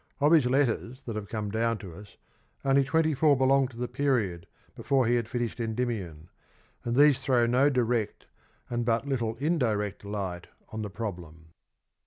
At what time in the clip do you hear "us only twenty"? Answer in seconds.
1.93-3.13